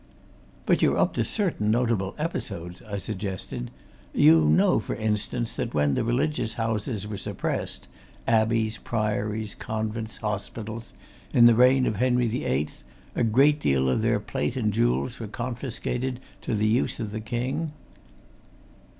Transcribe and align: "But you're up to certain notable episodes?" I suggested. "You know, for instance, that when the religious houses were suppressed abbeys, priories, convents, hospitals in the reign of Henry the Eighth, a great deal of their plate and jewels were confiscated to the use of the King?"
"But 0.65 0.81
you're 0.81 0.97
up 0.97 1.13
to 1.13 1.23
certain 1.23 1.69
notable 1.69 2.15
episodes?" 2.17 2.81
I 2.89 2.97
suggested. 2.97 3.69
"You 4.15 4.45
know, 4.45 4.79
for 4.79 4.95
instance, 4.95 5.55
that 5.57 5.75
when 5.75 5.93
the 5.93 6.03
religious 6.03 6.55
houses 6.55 7.05
were 7.05 7.19
suppressed 7.19 7.87
abbeys, 8.27 8.79
priories, 8.79 9.53
convents, 9.53 10.17
hospitals 10.17 10.93
in 11.33 11.45
the 11.45 11.53
reign 11.53 11.85
of 11.85 11.97
Henry 11.97 12.27
the 12.27 12.45
Eighth, 12.45 12.83
a 13.15 13.23
great 13.23 13.59
deal 13.59 13.91
of 13.91 14.01
their 14.01 14.19
plate 14.19 14.57
and 14.57 14.73
jewels 14.73 15.19
were 15.19 15.27
confiscated 15.27 16.19
to 16.41 16.55
the 16.55 16.65
use 16.65 16.99
of 16.99 17.11
the 17.11 17.21
King?" 17.21 17.71